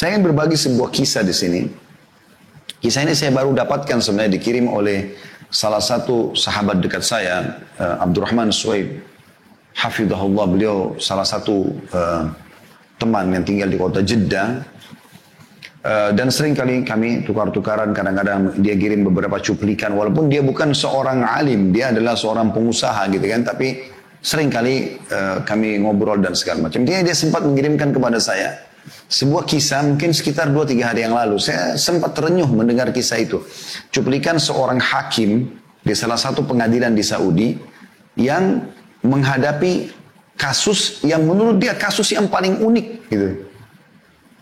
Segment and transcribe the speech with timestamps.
[0.00, 1.60] Saya ingin berbagi sebuah kisah di sini.
[2.80, 5.12] Kisah ini saya baru dapatkan sebenarnya dikirim oleh
[5.52, 8.96] salah satu sahabat dekat saya, uh, Abdurrahman Suwaib.
[9.76, 12.32] Hafidhahullah beliau salah satu uh,
[12.96, 14.64] teman yang tinggal di kota Jeddah.
[15.84, 21.28] Uh, dan sering kali kami tukar-tukaran kadang-kadang dia kirim beberapa cuplikan walaupun dia bukan seorang
[21.28, 23.88] alim dia adalah seorang pengusaha gitu kan tapi
[24.20, 28.69] sering kali uh, kami ngobrol dan segala macam dia dia sempat mengirimkan kepada saya
[29.10, 31.36] sebuah kisah mungkin sekitar 2-3 hari yang lalu.
[31.42, 33.42] Saya sempat terenyuh mendengar kisah itu.
[33.90, 37.48] Cuplikan seorang hakim di salah satu pengadilan di Saudi
[38.18, 38.64] yang
[39.00, 39.90] menghadapi
[40.36, 43.28] kasus yang menurut dia kasus yang paling unik gitu.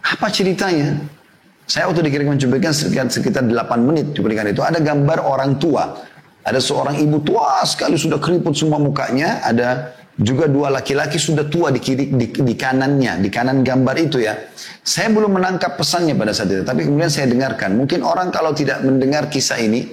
[0.03, 0.95] Apa ceritanya?
[1.69, 4.65] Saya waktu dikirimkan cuplikan sekitar, sekitar 8 menit cuplikan itu.
[4.65, 6.01] Ada gambar orang tua.
[6.41, 9.45] Ada seorang ibu tua sekali sudah keriput semua mukanya.
[9.45, 14.19] Ada juga dua laki-laki sudah tua di kiri di, di kanannya, di kanan gambar itu
[14.19, 14.35] ya.
[14.83, 17.79] Saya belum menangkap pesannya pada saat itu, tapi kemudian saya dengarkan.
[17.79, 19.87] Mungkin orang kalau tidak mendengar kisah ini,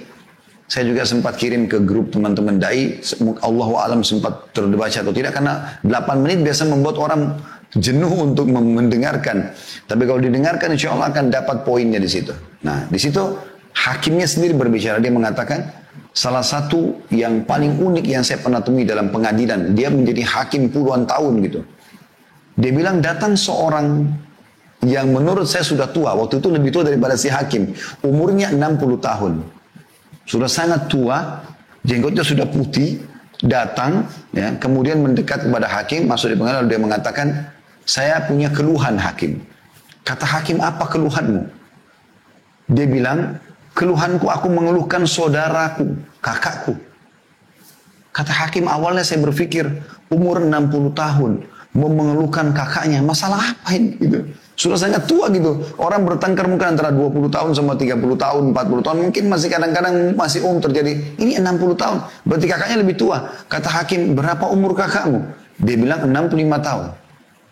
[0.66, 2.98] saya juga sempat kirim ke grup teman-teman dai,
[3.38, 7.38] Allah alam sempat terbaca atau tidak karena 8 menit biasa membuat orang
[7.78, 9.54] jenuh untuk mendengarkan.
[9.86, 12.34] Tapi kalau didengarkan insya Allah akan dapat poinnya di situ.
[12.66, 13.22] Nah, di situ
[13.78, 15.70] hakimnya sendiri berbicara dia mengatakan
[16.16, 21.04] Salah satu yang paling unik yang saya pernah temui dalam pengadilan, dia menjadi hakim puluhan
[21.04, 21.60] tahun gitu.
[22.56, 24.08] Dia bilang datang seorang
[24.80, 27.76] yang menurut saya sudah tua, waktu itu lebih tua daripada si hakim.
[28.00, 29.44] Umurnya 60 tahun.
[30.24, 31.44] Sudah sangat tua,
[31.84, 32.96] jenggotnya sudah putih,
[33.44, 37.26] datang, ya, kemudian mendekat kepada hakim, masuk di pengadilan, dia mengatakan,
[37.84, 39.44] saya punya keluhan hakim.
[40.00, 41.44] Kata hakim, apa keluhanmu?
[42.72, 43.36] Dia bilang,
[43.76, 46.80] Keluhanku aku mengeluhkan saudaraku, kakakku.
[48.08, 49.68] Kata hakim awalnya saya berpikir
[50.08, 51.32] umur 60 tahun
[51.76, 54.24] mau mengeluhkan kakaknya, masalah apa ini gitu.
[54.56, 55.60] Sudah sangat tua gitu.
[55.76, 58.96] Orang bertengkar mungkin antara 20 tahun sama 30 tahun, 40 tahun.
[59.04, 60.96] Mungkin masih kadang-kadang masih umum terjadi.
[61.20, 62.00] Ini 60 tahun.
[62.24, 63.28] Berarti kakaknya lebih tua.
[63.52, 65.20] Kata hakim, berapa umur kakakmu?
[65.60, 66.86] Dia bilang 65 tahun.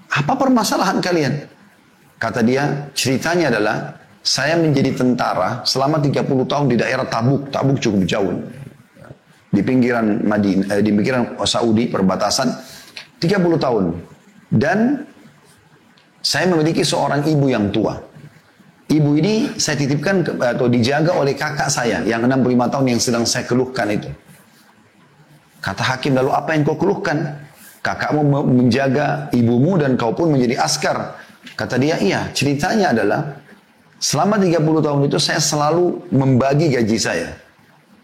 [0.08, 1.44] Apa permasalahan kalian?
[2.16, 3.76] Kata dia, ceritanya adalah
[4.24, 7.52] saya menjadi tentara selama 30 tahun di daerah Tabuk.
[7.52, 8.40] Tabuk cukup jauh.
[9.52, 12.48] Di pinggiran Madinah, eh, di pinggiran Saudi perbatasan
[13.20, 13.84] 30 tahun.
[14.48, 15.04] Dan
[16.24, 18.00] saya memiliki seorang ibu yang tua.
[18.88, 23.44] Ibu ini saya titipkan atau dijaga oleh kakak saya yang 65 tahun yang sedang saya
[23.44, 24.08] keluhkan itu.
[25.60, 27.44] Kata hakim lalu apa yang kau keluhkan?
[27.84, 31.20] Kakakmu menjaga ibumu dan kau pun menjadi askar.
[31.56, 33.43] Kata dia, iya ceritanya adalah
[34.04, 37.40] Selama 30 tahun itu saya selalu membagi gaji saya.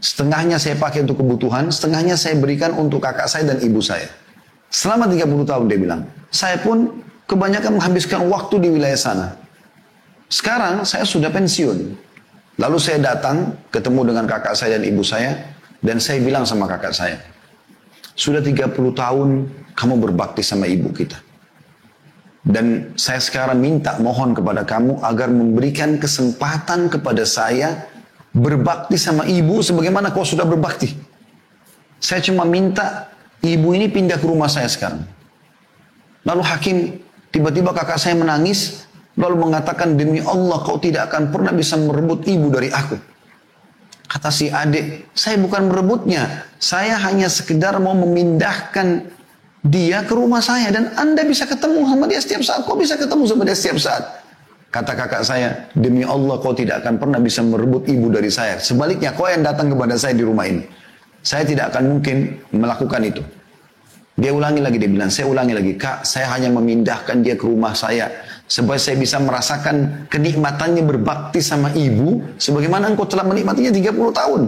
[0.00, 4.08] Setengahnya saya pakai untuk kebutuhan, setengahnya saya berikan untuk kakak saya dan ibu saya.
[4.72, 6.08] Selama 30 tahun dia bilang.
[6.32, 9.36] Saya pun kebanyakan menghabiskan waktu di wilayah sana.
[10.32, 11.92] Sekarang saya sudah pensiun.
[12.56, 15.36] Lalu saya datang ketemu dengan kakak saya dan ibu saya.
[15.84, 17.20] Dan saya bilang sama kakak saya.
[18.16, 19.28] Sudah 30 tahun
[19.76, 21.20] kamu berbakti sama ibu kita.
[22.40, 27.84] Dan saya sekarang minta mohon kepada kamu agar memberikan kesempatan kepada saya
[28.32, 30.96] berbakti sama ibu sebagaimana kau sudah berbakti.
[32.00, 33.12] Saya cuma minta
[33.44, 35.04] ibu ini pindah ke rumah saya sekarang.
[36.24, 36.76] Lalu hakim
[37.28, 38.88] tiba-tiba kakak saya menangis
[39.20, 42.96] lalu mengatakan demi Allah kau tidak akan pernah bisa merebut ibu dari aku.
[44.10, 46.50] Kata si adik, saya bukan merebutnya.
[46.58, 49.06] Saya hanya sekedar mau memindahkan
[49.60, 52.60] dia ke rumah saya dan Anda bisa ketemu sama dia setiap saat.
[52.64, 54.04] Kok bisa ketemu sama dia setiap saat?
[54.70, 58.56] Kata kakak saya, demi Allah kau tidak akan pernah bisa merebut ibu dari saya.
[58.62, 60.62] Sebaliknya kau yang datang kepada saya di rumah ini.
[61.20, 63.22] Saya tidak akan mungkin melakukan itu.
[64.14, 67.74] Dia ulangi lagi, dia bilang, saya ulangi lagi, kak, saya hanya memindahkan dia ke rumah
[67.74, 68.08] saya.
[68.46, 72.22] Supaya saya bisa merasakan kenikmatannya berbakti sama ibu.
[72.38, 74.42] Sebagaimana engkau telah menikmatinya 30 tahun.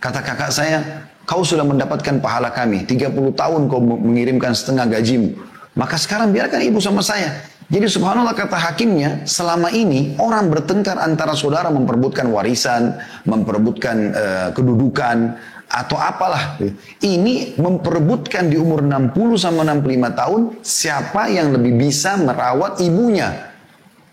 [0.00, 0.80] Kata kakak saya,
[1.22, 2.82] Kau sudah mendapatkan pahala kami.
[2.84, 5.32] 30 tahun kau mengirimkan setengah gajimu.
[5.78, 7.46] Maka sekarang biarkan ibu sama saya.
[7.72, 15.40] Jadi subhanallah kata hakimnya, selama ini orang bertengkar antara saudara memperebutkan warisan, memperebutkan uh, kedudukan,
[15.72, 16.60] atau apalah.
[17.00, 23.56] Ini memperebutkan di umur 60 sama 65 tahun, siapa yang lebih bisa merawat ibunya.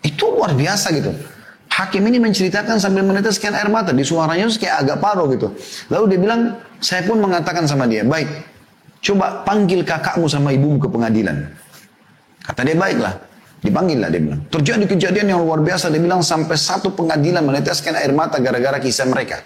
[0.00, 1.12] Itu luar biasa gitu.
[1.70, 3.94] Hakim ini menceritakan sambil meneteskan air mata.
[3.94, 5.54] Di suaranya itu kayak agak paruh gitu.
[5.88, 6.40] Lalu dia bilang,
[6.82, 8.26] saya pun mengatakan sama dia, baik,
[9.00, 11.46] coba panggil kakakmu sama ibumu ke pengadilan.
[12.42, 13.14] Kata dia, baiklah.
[13.60, 14.40] Dipanggil lah dia bilang.
[14.48, 15.92] Terjadi kejadian yang luar biasa.
[15.92, 19.44] Dia bilang sampai satu pengadilan meneteskan air mata gara-gara kisah mereka.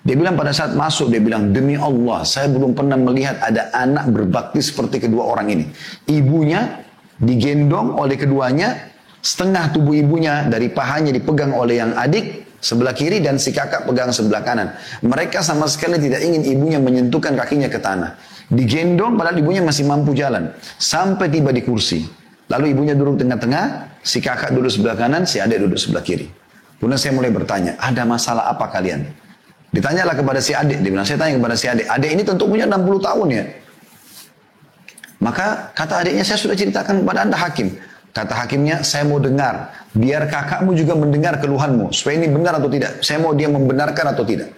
[0.00, 4.08] Dia bilang pada saat masuk, dia bilang, demi Allah, saya belum pernah melihat ada anak
[4.08, 5.64] berbakti seperti kedua orang ini.
[6.08, 6.80] Ibunya
[7.20, 8.89] digendong oleh keduanya,
[9.20, 14.12] setengah tubuh ibunya dari pahanya dipegang oleh yang adik sebelah kiri dan si kakak pegang
[14.12, 14.76] sebelah kanan.
[15.00, 18.16] Mereka sama sekali tidak ingin ibunya menyentuhkan kakinya ke tanah.
[18.50, 20.52] Digendong padahal ibunya masih mampu jalan.
[20.76, 22.04] Sampai tiba di kursi.
[22.50, 26.26] Lalu ibunya duduk tengah-tengah, si kakak duduk sebelah kanan, si adik duduk sebelah kiri.
[26.82, 29.06] Kemudian saya mulai bertanya, ada masalah apa kalian?
[29.70, 32.66] Ditanyalah kepada si adik, dia bilang, saya tanya kepada si adik, adik ini tentu punya
[32.66, 33.44] 60 tahun ya.
[35.22, 37.70] Maka kata adiknya, saya sudah ceritakan kepada anda hakim.
[38.10, 39.70] Kata hakimnya, saya mau dengar.
[39.94, 41.94] Biar kakakmu juga mendengar keluhanmu.
[41.94, 43.02] Supaya ini benar atau tidak.
[43.06, 44.50] Saya mau dia membenarkan atau tidak.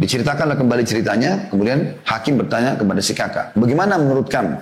[0.00, 1.48] Diceritakanlah kembali ceritanya.
[1.52, 3.52] Kemudian hakim bertanya kepada si kakak.
[3.52, 4.56] Bagaimana menurut kamu?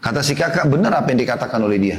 [0.00, 1.96] Kata si kakak, benar apa yang dikatakan oleh dia.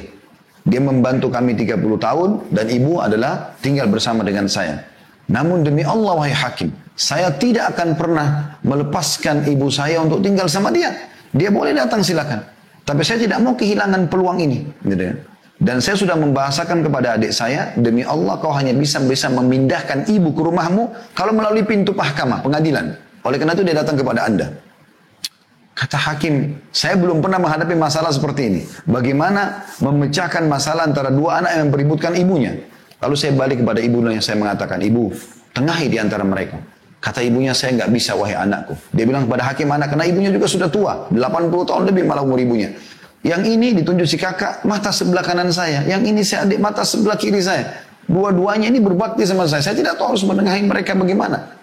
[0.64, 4.80] Dia membantu kami 30 tahun dan ibu adalah tinggal bersama dengan saya.
[5.28, 8.28] Namun demi Allah wahai hakim, saya tidak akan pernah
[8.64, 10.92] melepaskan ibu saya untuk tinggal sama dia.
[11.32, 12.44] Dia boleh datang silakan.
[12.84, 14.68] Tapi saya tidak mau kehilangan peluang ini.
[14.84, 15.14] Gitu ya.
[15.64, 20.36] Dan saya sudah membahasakan kepada adik saya, demi Allah kau hanya bisa bisa memindahkan ibu
[20.36, 23.00] ke rumahmu kalau melalui pintu mahkamah, pengadilan.
[23.24, 24.52] Oleh karena itu dia datang kepada anda.
[25.72, 28.62] Kata hakim, saya belum pernah menghadapi masalah seperti ini.
[28.84, 32.60] Bagaimana memecahkan masalah antara dua anak yang beributkan ibunya.
[33.00, 35.16] Lalu saya balik kepada ibu yang saya mengatakan, ibu,
[35.56, 36.60] tengahi di antara mereka.
[37.00, 38.76] Kata ibunya, saya nggak bisa wahai anakku.
[38.92, 40.94] Dia bilang kepada hakim anak, karena ibunya juga sudah tua.
[41.12, 42.72] 80 tahun lebih malah umur ibunya.
[43.24, 45.88] Yang ini ditunjuk si kakak, mata sebelah kanan saya.
[45.88, 47.88] Yang ini si adik, mata sebelah kiri saya.
[48.04, 49.64] Dua-duanya ini berbakti sama saya.
[49.64, 51.56] Saya tidak tahu harus menengahi mereka bagaimana.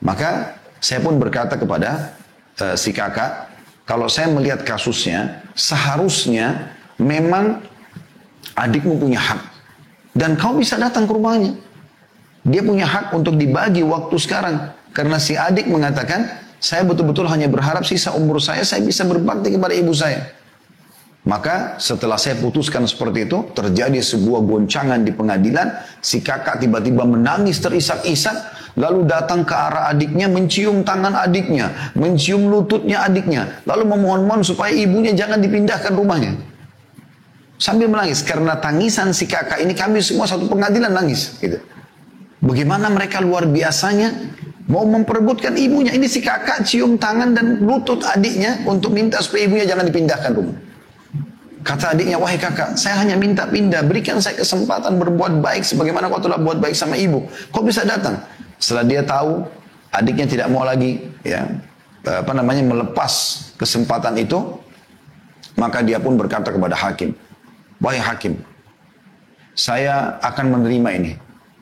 [0.00, 2.16] Maka saya pun berkata kepada
[2.64, 3.52] uh, si kakak,
[3.84, 7.60] kalau saya melihat kasusnya, seharusnya memang
[8.56, 9.40] adikmu punya hak.
[10.16, 11.52] Dan kau bisa datang ke rumahnya.
[12.48, 14.72] Dia punya hak untuk dibagi waktu sekarang.
[14.96, 19.76] Karena si adik mengatakan, saya betul-betul hanya berharap sisa umur saya, saya bisa berbakti kepada
[19.76, 20.37] ibu saya.
[21.28, 25.76] Maka setelah saya putuskan seperti itu, terjadi sebuah goncangan di pengadilan.
[26.00, 28.32] Si kakak tiba-tiba menangis terisak-isak,
[28.80, 35.12] lalu datang ke arah adiknya, mencium tangan adiknya, mencium lututnya adiknya, lalu memohon-mohon supaya ibunya
[35.12, 36.32] jangan dipindahkan rumahnya.
[37.60, 41.36] Sambil menangis, karena tangisan si kakak ini kami semua satu pengadilan nangis.
[41.44, 41.60] Gitu.
[42.40, 44.16] Bagaimana mereka luar biasanya
[44.64, 45.92] mau memperebutkan ibunya.
[45.92, 50.67] Ini si kakak cium tangan dan lutut adiknya untuk minta supaya ibunya jangan dipindahkan rumah.
[51.68, 56.16] Kata adiknya, wahai kakak, saya hanya minta pindah, berikan saya kesempatan berbuat baik sebagaimana kau
[56.16, 57.28] telah buat baik sama ibu.
[57.52, 58.16] Kau bisa datang.
[58.56, 59.44] Setelah dia tahu,
[59.92, 61.44] adiknya tidak mau lagi, ya,
[62.08, 63.12] apa namanya, melepas
[63.60, 64.40] kesempatan itu,
[65.60, 67.12] maka dia pun berkata kepada hakim,
[67.84, 68.40] wahai hakim,
[69.52, 71.12] saya akan menerima ini,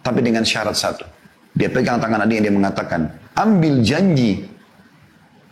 [0.06, 1.02] tapi dengan syarat satu.
[1.58, 4.46] Dia pegang tangan adiknya, dia mengatakan, ambil janji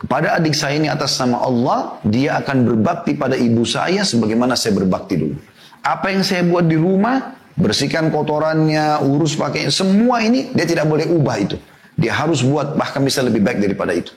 [0.05, 4.77] kepada adik saya ini atas nama Allah, dia akan berbakti pada ibu saya sebagaimana saya
[4.77, 5.33] berbakti dulu.
[5.81, 11.09] Apa yang saya buat di rumah, bersihkan kotorannya, urus pakainya, semua ini dia tidak boleh
[11.09, 11.57] ubah itu.
[11.97, 14.13] Dia harus buat bahkan bisa lebih baik daripada itu.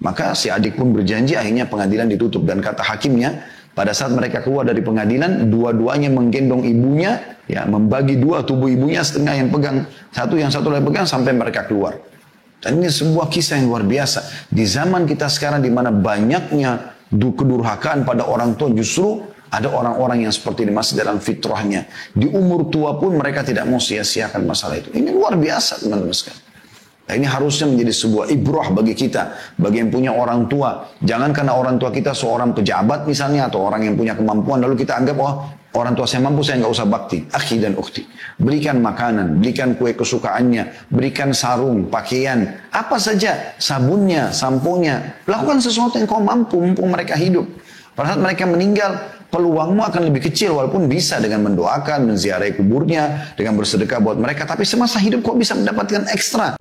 [0.00, 3.44] Maka si adik pun berjanji akhirnya pengadilan ditutup dan kata hakimnya
[3.76, 9.34] pada saat mereka keluar dari pengadilan dua-duanya menggendong ibunya ya membagi dua tubuh ibunya setengah
[9.44, 12.00] yang pegang satu yang satu lagi pegang sampai mereka keluar.
[12.64, 14.48] Dan ini sebuah kisah yang luar biasa.
[14.48, 19.20] Di zaman kita sekarang di mana banyaknya kedurhakaan pada orang tua justru
[19.52, 21.86] ada orang-orang yang seperti ini masih dalam fitrahnya.
[22.10, 24.90] Di umur tua pun mereka tidak mau sia-siakan masalah itu.
[24.90, 26.53] Ini luar biasa teman-teman sekalian.
[27.04, 30.88] Nah, ini harusnya menjadi sebuah ibrah bagi kita, bagi yang punya orang tua.
[31.04, 34.96] Jangan karena orang tua kita seorang pejabat misalnya atau orang yang punya kemampuan lalu kita
[34.96, 37.26] anggap oh Orang tua saya mampu, saya nggak usah bakti.
[37.34, 38.06] Akhi dan ukhti.
[38.38, 45.18] Berikan makanan, berikan kue kesukaannya, berikan sarung, pakaian, apa saja, sabunnya, samponya.
[45.26, 47.42] Lakukan sesuatu yang kau mampu, mumpung mereka hidup.
[47.98, 49.02] Pada saat mereka meninggal,
[49.34, 54.46] peluangmu akan lebih kecil walaupun bisa dengan mendoakan, menziarahi kuburnya, dengan bersedekah buat mereka.
[54.46, 56.54] Tapi semasa hidup kau bisa mendapatkan ekstra.